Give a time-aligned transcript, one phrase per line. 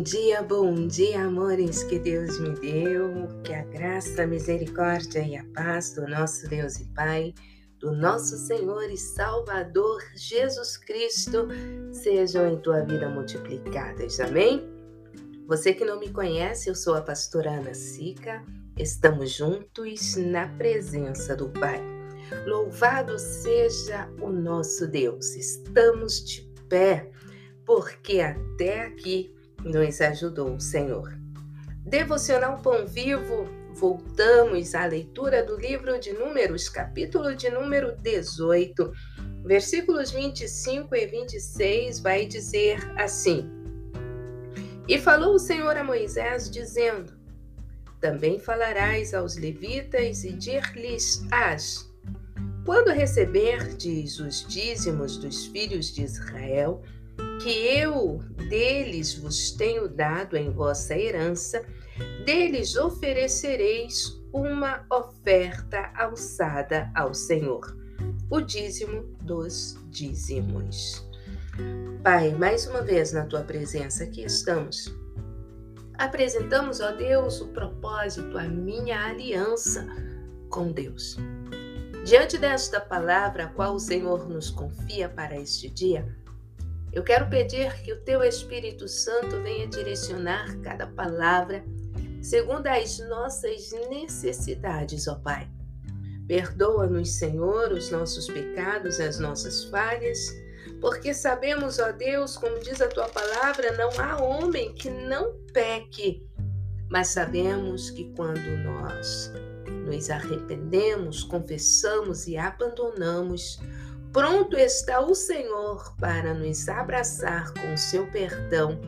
[0.00, 3.28] Bom dia, bom dia, amores que Deus me deu.
[3.44, 7.34] Que a graça, a misericórdia e a paz do nosso Deus e Pai,
[7.78, 11.48] do nosso Senhor e Salvador Jesus Cristo
[11.92, 14.18] sejam em tua vida multiplicadas.
[14.20, 14.66] Amém?
[15.46, 18.42] Você que não me conhece, eu sou a pastora Ana Sica.
[18.78, 21.82] Estamos juntos na presença do Pai.
[22.46, 25.34] Louvado seja o nosso Deus.
[25.36, 27.10] Estamos de pé
[27.66, 31.12] porque até aqui nos ajudou o Senhor.
[31.84, 38.92] Devocional Pão Vivo, voltamos à leitura do livro de Números, capítulo de número 18,
[39.44, 43.50] versículos 25 e 26, vai dizer assim:
[44.86, 47.12] E falou o Senhor a Moisés, dizendo:
[48.00, 51.90] Também falarás aos levitas e dir-lhes-ás:
[52.64, 56.82] Quando receberdes os dízimos dos filhos de Israel,
[57.42, 61.64] que eu deles vos tenho dado em vossa herança,
[62.24, 67.76] deles oferecereis uma oferta alçada ao Senhor,
[68.30, 71.08] o dízimo dos dízimos.
[72.02, 74.94] Pai, mais uma vez na tua presença aqui estamos.
[75.98, 79.86] Apresentamos, ó Deus, o propósito, a minha aliança
[80.48, 81.16] com Deus.
[82.04, 86.08] Diante desta palavra a qual o Senhor nos confia para este dia,
[86.92, 91.64] eu quero pedir que o teu Espírito Santo venha direcionar cada palavra
[92.22, 95.48] segundo as nossas necessidades, ó Pai.
[96.26, 100.32] Perdoa-nos, Senhor, os nossos pecados, as nossas falhas,
[100.80, 106.24] porque sabemos, ó Deus, como diz a tua palavra, não há homem que não peque,
[106.88, 109.32] mas sabemos que quando nós
[109.86, 113.58] nos arrependemos, confessamos e abandonamos,
[114.12, 118.80] Pronto está o Senhor para nos abraçar com seu perdão.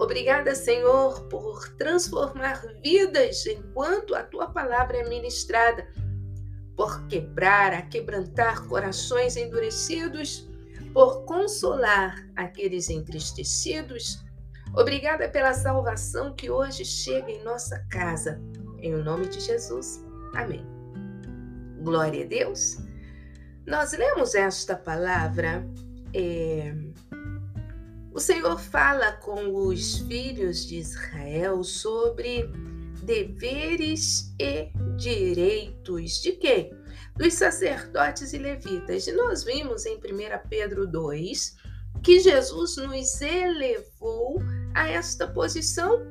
[0.00, 5.86] Obrigada, Senhor, por transformar vidas enquanto a tua palavra é ministrada,
[6.74, 10.48] por quebrar, aquebrantar corações endurecidos,
[10.94, 14.24] por consolar aqueles entristecidos.
[14.74, 18.40] Obrigada pela salvação que hoje chega em nossa casa.
[18.78, 20.02] Em nome de Jesus.
[20.34, 20.64] Amém.
[21.82, 22.87] Glória a Deus.
[23.68, 25.62] Nós lemos esta palavra,
[26.14, 26.74] é,
[28.10, 32.50] o Senhor fala com os filhos de Israel sobre
[33.02, 36.72] deveres e direitos de quem?
[37.14, 39.06] Dos sacerdotes e levitas.
[39.06, 40.00] E nós vimos em 1
[40.48, 41.56] Pedro 2
[42.02, 44.40] que Jesus nos elevou
[44.74, 46.10] a esta posição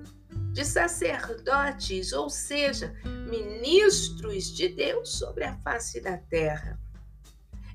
[0.52, 2.94] de sacerdotes, ou seja,
[3.28, 6.80] ministros de Deus sobre a face da terra.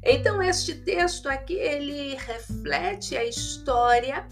[0.03, 4.27] Então este texto aqui ele reflete a história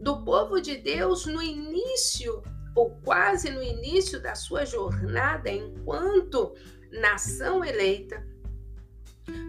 [0.00, 2.42] do povo de Deus no início
[2.74, 6.54] ou quase no início da sua jornada enquanto
[6.92, 8.24] nação eleita.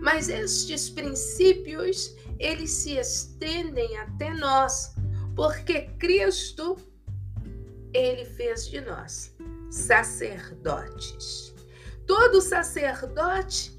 [0.02, 4.96] Mas estes princípios eles se estendem até nós,
[5.36, 6.78] porque Cristo
[7.94, 9.36] ele fez de nós
[9.70, 11.54] sacerdotes.
[12.08, 13.79] Todo sacerdote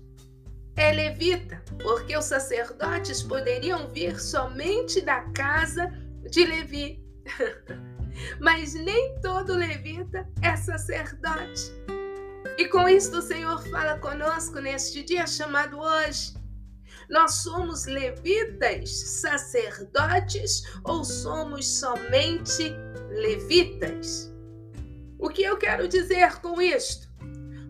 [0.81, 5.93] é levita, porque os sacerdotes poderiam vir somente da casa
[6.31, 7.05] de Levi.
[8.41, 11.71] Mas nem todo levita é sacerdote.
[12.57, 16.35] E com isto o Senhor fala conosco neste dia chamado hoje.
[17.11, 18.91] Nós somos levitas,
[19.21, 22.73] sacerdotes ou somos somente
[23.11, 24.33] levitas?
[25.19, 27.10] O que eu quero dizer com isto?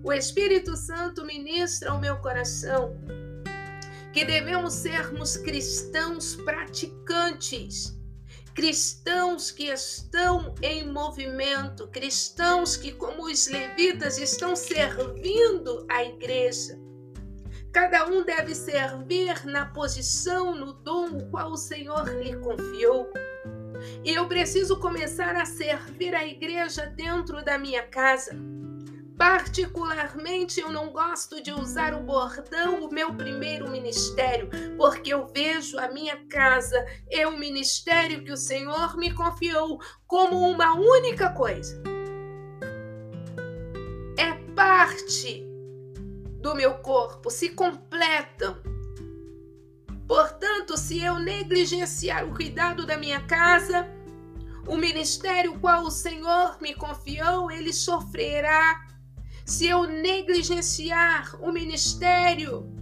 [0.03, 2.97] O Espírito Santo ministra ao meu coração
[4.15, 7.97] que devemos sermos cristãos praticantes,
[8.55, 16.79] cristãos que estão em movimento, cristãos que, como os levitas, estão servindo a igreja.
[17.71, 23.13] Cada um deve servir na posição, no dom o qual o Senhor lhe confiou.
[24.03, 28.35] E eu preciso começar a servir a igreja dentro da minha casa
[29.21, 35.79] Particularmente, eu não gosto de usar o bordão, o meu primeiro ministério, porque eu vejo
[35.79, 41.83] a minha casa e o ministério que o Senhor me confiou como uma única coisa.
[44.19, 45.47] É parte
[46.41, 48.57] do meu corpo, se completam.
[50.09, 53.87] Portanto, se eu negligenciar o cuidado da minha casa,
[54.67, 58.89] o ministério qual o Senhor me confiou, ele sofrerá
[59.51, 62.73] se eu negligenciar o ministério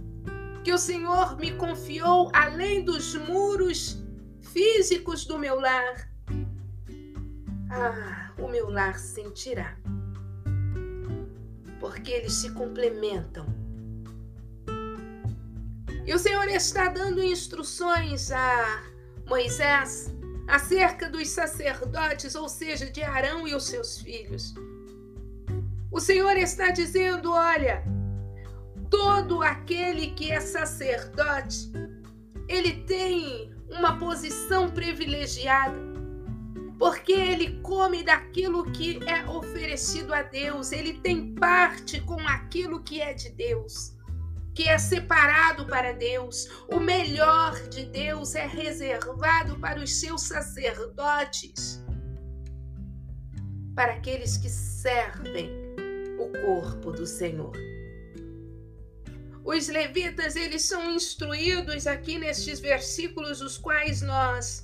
[0.63, 3.97] que o Senhor me confiou além dos muros
[4.39, 6.07] físicos do meu lar,
[7.71, 9.79] ah, o meu lar sentirá.
[11.79, 13.47] Porque eles se complementam.
[16.05, 18.83] E o Senhor está dando instruções a
[19.25, 20.15] Moisés
[20.47, 24.53] acerca dos sacerdotes, ou seja, de Arão e os seus filhos.
[25.91, 27.83] O Senhor está dizendo: olha,
[28.89, 31.71] todo aquele que é sacerdote,
[32.47, 35.77] ele tem uma posição privilegiada,
[36.77, 43.01] porque ele come daquilo que é oferecido a Deus, ele tem parte com aquilo que
[43.01, 43.97] é de Deus
[44.59, 46.49] que é separado para Deus.
[46.67, 51.81] O melhor de Deus é reservado para os seus sacerdotes,
[53.73, 55.68] para aqueles que servem
[56.43, 57.53] corpo do Senhor.
[59.43, 64.63] Os levitas, eles são instruídos aqui nestes versículos, os quais nós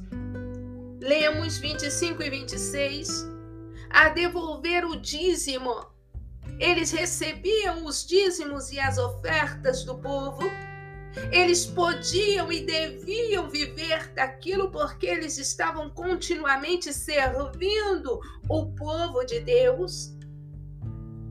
[0.99, 3.27] lemos 25 e 26,
[3.89, 5.95] a devolver o dízimo
[6.59, 10.43] eles recebiam os dízimos e as ofertas do povo.
[11.31, 18.19] Eles podiam e deviam viver daquilo porque eles estavam continuamente servindo
[18.49, 20.14] o povo de Deus.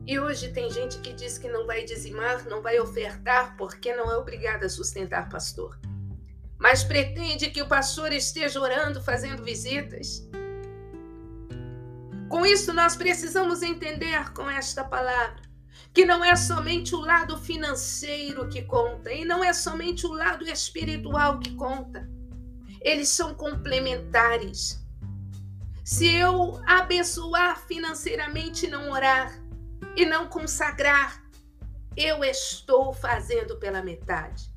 [0.07, 4.11] E hoje tem gente que diz que não vai dizimar, não vai ofertar porque não
[4.11, 5.79] é obrigada a sustentar pastor.
[6.59, 10.27] Mas pretende que o pastor esteja orando, fazendo visitas.
[12.29, 15.43] Com isso, nós precisamos entender com esta palavra
[15.91, 20.45] que não é somente o lado financeiro que conta e não é somente o lado
[20.45, 22.07] espiritual que conta.
[22.81, 24.85] Eles são complementares.
[25.83, 29.44] Se eu abençoar financeiramente e não orar
[29.95, 31.23] e não consagrar,
[31.95, 34.53] eu estou fazendo pela metade.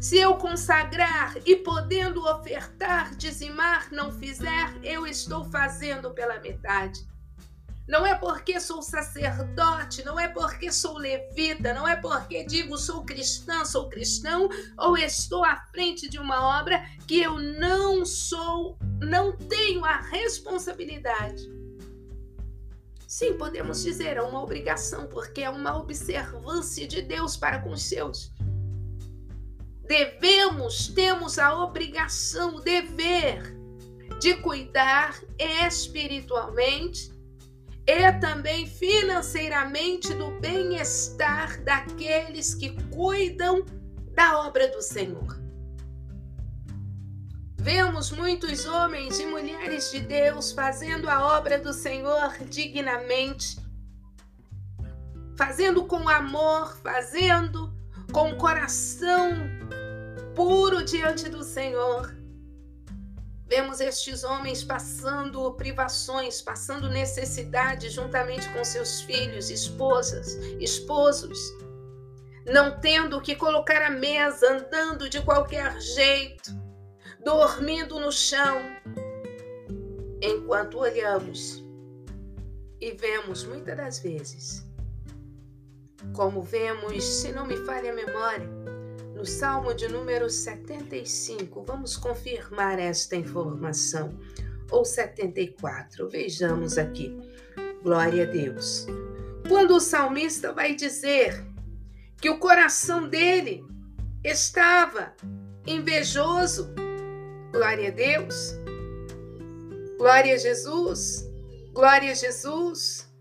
[0.00, 7.06] Se eu consagrar e podendo ofertar, dizimar, não fizer, eu estou fazendo pela metade.
[7.86, 13.04] Não é porque sou sacerdote, não é porque sou levita, não é porque digo sou
[13.04, 19.36] cristã, sou cristão, ou estou à frente de uma obra que eu não sou, não
[19.36, 21.61] tenho a responsabilidade.
[23.12, 27.82] Sim, podemos dizer, é uma obrigação, porque é uma observância de Deus para com os
[27.82, 28.32] seus
[29.92, 33.54] devemos, temos a obrigação, o dever
[34.18, 37.12] de cuidar espiritualmente
[37.86, 43.66] e também financeiramente do bem-estar daqueles que cuidam
[44.14, 45.41] da obra do Senhor.
[47.62, 53.56] Vemos muitos homens e mulheres de Deus fazendo a obra do Senhor dignamente,
[55.38, 57.72] fazendo com amor, fazendo
[58.12, 59.48] com coração
[60.34, 62.12] puro diante do Senhor.
[63.46, 71.38] Vemos estes homens passando privações, passando necessidade juntamente com seus filhos, esposas, esposos,
[72.44, 76.61] não tendo o que colocar à mesa, andando de qualquer jeito,
[77.24, 78.60] dormindo no chão,
[80.20, 81.64] enquanto olhamos
[82.80, 84.66] e vemos muitas das vezes,
[86.12, 88.48] como vemos, se não me falha a memória,
[89.14, 91.62] no Salmo de número 75.
[91.62, 94.18] Vamos confirmar esta informação.
[94.68, 96.08] Ou 74.
[96.08, 97.16] Vejamos aqui.
[97.84, 98.86] Glória a Deus.
[99.48, 101.44] Quando o salmista vai dizer
[102.20, 103.64] que o coração dele
[104.24, 105.14] estava
[105.64, 106.74] invejoso,
[107.52, 108.56] glória a Deus,
[109.98, 111.30] glória a Jesus,
[111.72, 113.12] glória a Jesus.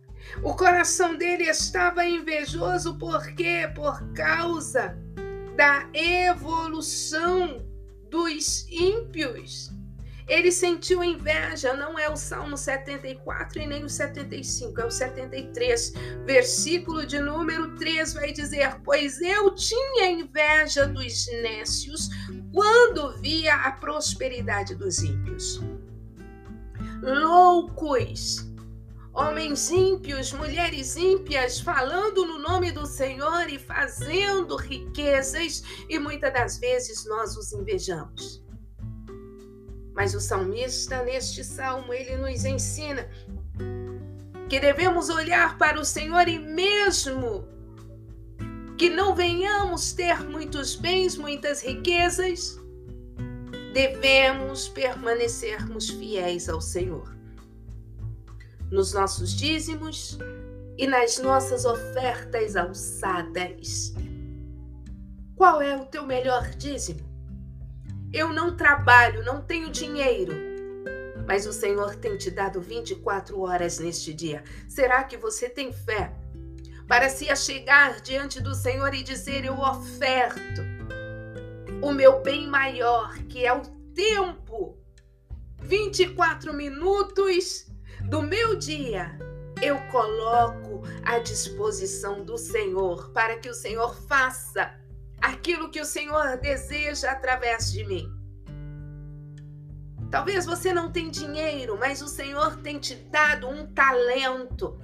[0.42, 3.70] O coração dele estava invejoso por quê?
[3.76, 4.98] Por causa
[5.58, 7.68] da evolução
[8.10, 9.70] dos ímpios.
[10.30, 15.94] Ele sentiu inveja, não é o Salmo 74 e nem o 75, é o 73.
[16.26, 22.08] Versículo de número 3 vai dizer: Pois eu tinha inveja dos nécios
[22.51, 25.62] quando via a prosperidade dos ímpios.
[27.01, 28.51] Loucos
[29.13, 36.58] homens ímpios, mulheres ímpias, falando no nome do Senhor e fazendo riquezas, e muitas das
[36.58, 38.43] vezes nós os invejamos.
[39.93, 43.10] Mas o salmista, neste salmo, ele nos ensina
[44.50, 47.48] que devemos olhar para o Senhor e mesmo
[48.82, 52.60] que não venhamos ter muitos bens, muitas riquezas,
[53.76, 57.16] devemos permanecermos fiéis ao Senhor
[58.72, 60.18] nos nossos dízimos
[60.80, 63.94] e nas nossas ofertas alçadas.
[65.36, 67.08] Qual é o teu melhor dízimo?
[68.12, 70.34] Eu não trabalho, não tenho dinheiro,
[71.28, 74.44] mas o Senhor tem te dado 24 horas neste dia.
[74.68, 76.20] Será que você tem fé
[76.91, 80.62] para se achegar diante do Senhor e dizer: Eu oferto
[81.81, 83.62] o meu bem maior, que é o
[83.95, 84.77] tempo,
[85.62, 87.71] 24 minutos
[88.10, 89.17] do meu dia,
[89.62, 94.77] eu coloco à disposição do Senhor para que o Senhor faça
[95.21, 98.12] aquilo que o Senhor deseja através de mim.
[100.10, 104.77] Talvez você não tenha dinheiro, mas o Senhor tem te dado um talento.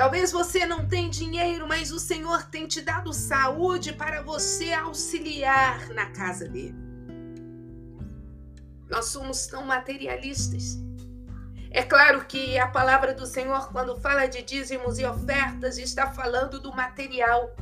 [0.00, 5.90] Talvez você não tenha dinheiro, mas o Senhor tem te dado saúde para você auxiliar
[5.90, 6.74] na casa dele.
[8.88, 10.78] Nós somos tão materialistas.
[11.70, 16.58] É claro que a palavra do Senhor, quando fala de dízimos e ofertas, está falando
[16.58, 17.54] do material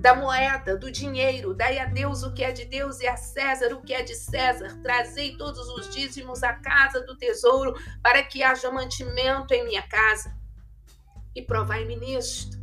[0.00, 3.74] da moeda, do dinheiro, dai a Deus o que é de Deus e a César
[3.74, 4.78] o que é de César.
[4.80, 10.38] Trazei todos os dízimos à casa do tesouro, para que haja mantimento em minha casa.
[11.34, 12.60] E provai-me nisto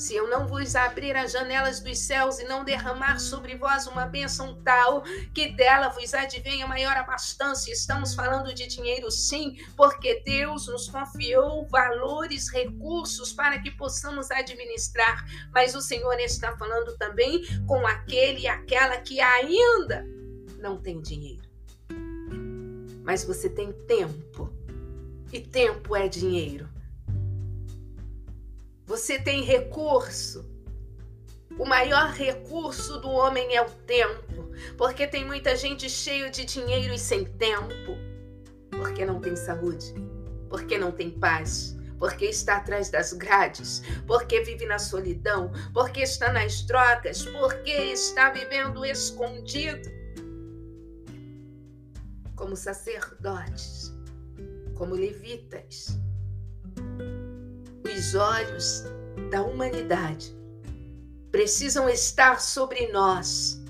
[0.00, 4.06] se eu não vos abrir as janelas dos céus e não derramar sobre vós uma
[4.06, 5.02] bênção tal
[5.34, 11.68] que dela vos advenha maior abastança, estamos falando de dinheiro sim, porque Deus nos confiou
[11.68, 18.48] valores, recursos para que possamos administrar, mas o Senhor está falando também com aquele e
[18.48, 20.06] aquela que ainda
[20.58, 21.46] não tem dinheiro.
[23.04, 24.50] Mas você tem tempo,
[25.30, 26.79] e tempo é dinheiro.
[28.90, 30.44] Você tem recurso.
[31.56, 36.92] O maior recurso do homem é o tempo, porque tem muita gente cheio de dinheiro
[36.92, 37.96] e sem tempo,
[38.68, 39.94] porque não tem saúde,
[40.48, 46.32] porque não tem paz, porque está atrás das grades, porque vive na solidão, porque está
[46.32, 49.88] nas drogas, porque está vivendo escondido.
[52.34, 53.92] Como sacerdotes,
[54.74, 55.96] como levitas,
[58.00, 58.84] os olhos
[59.30, 60.34] da humanidade
[61.30, 63.62] precisam estar sobre nós.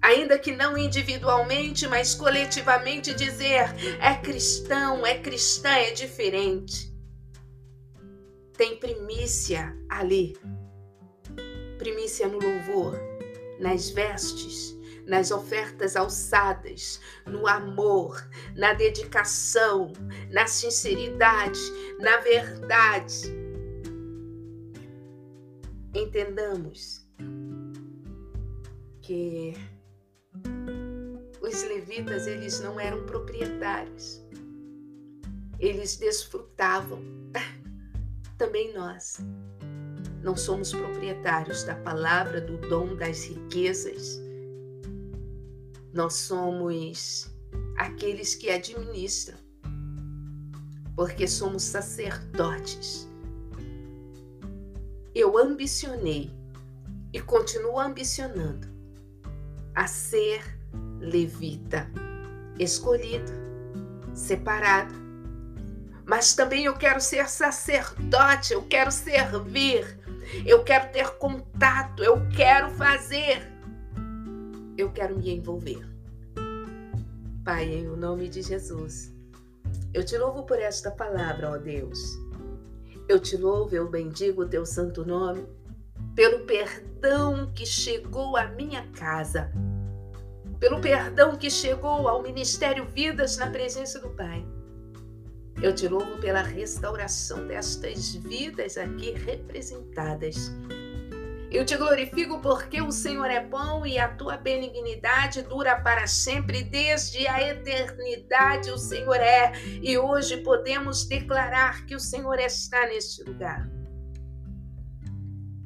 [0.00, 3.66] Ainda que não individualmente, mas coletivamente, dizer
[4.00, 6.90] é cristão, é cristã, é diferente.
[8.56, 10.34] Tem primícia ali.
[11.76, 12.98] Primícia no louvor,
[13.60, 14.74] nas vestes,
[15.08, 19.90] nas ofertas alçadas, no amor, na dedicação,
[20.30, 21.58] na sinceridade,
[21.98, 23.34] na verdade.
[25.94, 27.08] Entendamos
[29.00, 29.54] que
[31.40, 34.22] os levitas eles não eram proprietários.
[35.58, 37.02] Eles desfrutavam.
[38.36, 39.18] Também nós
[40.22, 44.27] não somos proprietários da palavra, do dom, das riquezas
[45.92, 47.30] nós somos
[47.76, 49.38] aqueles que administram,
[50.94, 53.08] porque somos sacerdotes.
[55.14, 56.30] Eu ambicionei
[57.12, 58.68] e continuo ambicionando
[59.74, 60.42] a ser
[61.00, 61.90] levita,
[62.58, 63.32] escolhido,
[64.14, 64.94] separado.
[66.04, 69.98] Mas também eu quero ser sacerdote, eu quero servir,
[70.44, 73.57] eu quero ter contato, eu quero fazer
[74.78, 75.84] eu quero me envolver.
[77.44, 79.12] Pai, em nome de Jesus,
[79.92, 82.16] eu te louvo por esta palavra, ó Deus.
[83.08, 85.44] Eu te louvo, eu bendigo o teu santo nome,
[86.14, 89.50] pelo perdão que chegou à minha casa,
[90.60, 94.46] pelo perdão que chegou ao Ministério Vidas na presença do Pai.
[95.60, 100.52] Eu te louvo pela restauração destas vidas aqui representadas
[101.50, 106.62] eu te glorifico porque o Senhor é bom e a tua benignidade dura para sempre,
[106.62, 109.52] desde a eternidade o Senhor é.
[109.80, 113.66] E hoje podemos declarar que o Senhor está neste lugar.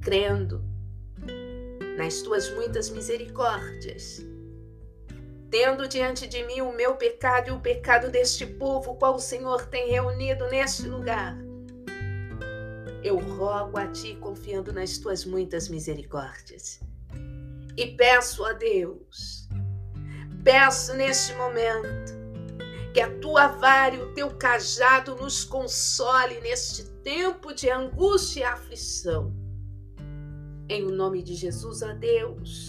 [0.01, 0.65] Crendo
[1.97, 4.25] nas tuas muitas misericórdias,
[5.51, 9.67] tendo diante de mim o meu pecado e o pecado deste povo, qual o Senhor
[9.67, 11.37] tem reunido neste lugar
[13.03, 16.81] eu rogo a Ti confiando nas Tuas muitas misericórdias.
[17.77, 19.49] E peço a Deus,
[20.45, 22.13] peço neste momento,
[22.93, 28.45] que a Tua vara e o Teu cajado nos console neste tempo de angústia e
[28.45, 29.35] aflição.
[30.69, 32.67] Em nome de Jesus, ó Deus,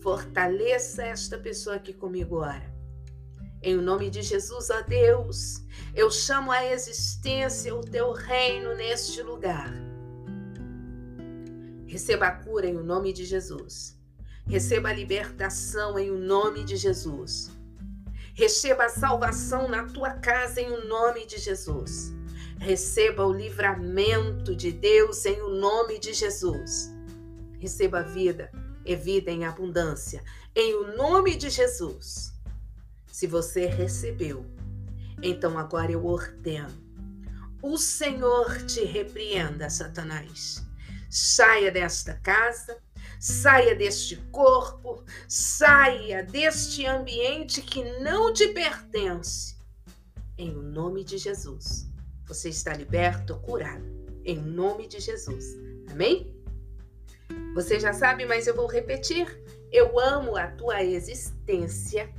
[0.00, 2.69] fortaleça esta pessoa aqui comigo ora.
[3.62, 5.62] Em nome de Jesus, ó Deus,
[5.94, 9.70] eu chamo a existência o teu reino neste lugar.
[11.86, 13.98] Receba a cura em nome de Jesus.
[14.46, 17.50] Receba a libertação em nome de Jesus.
[18.32, 22.14] Receba a salvação na tua casa em o nome de Jesus.
[22.58, 26.90] Receba o livramento de Deus em o nome de Jesus.
[27.58, 28.50] Receba a vida
[28.86, 30.22] e vida em abundância
[30.54, 32.32] em o nome de Jesus.
[33.20, 34.46] Se você recebeu,
[35.22, 36.72] então agora eu ordeno.
[37.62, 40.66] O Senhor te repreenda, Satanás.
[41.10, 42.78] Saia desta casa,
[43.20, 49.54] saia deste corpo, saia deste ambiente que não te pertence.
[50.38, 51.90] Em nome de Jesus.
[52.24, 53.84] Você está liberto, curado.
[54.24, 55.58] Em nome de Jesus.
[55.90, 56.34] Amém?
[57.54, 59.26] Você já sabe, mas eu vou repetir.
[59.70, 62.10] Eu amo a tua existência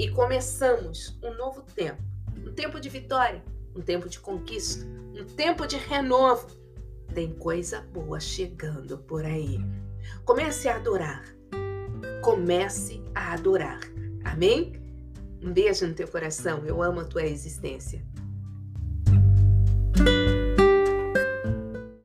[0.00, 2.02] e começamos um novo tempo
[2.46, 3.44] um tempo de vitória,
[3.76, 6.48] um tempo de conquista, um tempo de renovo.
[7.14, 9.58] Tem coisa boa chegando por aí.
[10.24, 11.22] Comece a adorar.
[12.22, 13.80] Comece a adorar.
[14.24, 14.72] Amém?
[15.42, 16.64] Um beijo no teu coração.
[16.64, 18.02] Eu amo a tua existência.